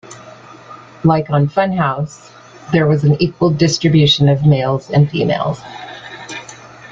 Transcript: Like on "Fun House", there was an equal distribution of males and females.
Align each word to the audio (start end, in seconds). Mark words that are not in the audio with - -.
Like 1.03 1.29
on 1.29 1.47
"Fun 1.47 1.73
House", 1.73 2.31
there 2.71 2.87
was 2.87 3.03
an 3.03 3.21
equal 3.21 3.51
distribution 3.51 4.29
of 4.29 4.47
males 4.47 4.89
and 4.89 5.07
females. 5.07 5.61